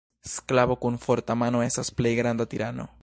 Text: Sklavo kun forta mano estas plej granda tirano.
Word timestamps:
Sklavo 0.29 0.77
kun 0.85 0.97
forta 1.03 1.35
mano 1.43 1.61
estas 1.67 1.93
plej 2.01 2.15
granda 2.21 2.49
tirano. 2.55 2.89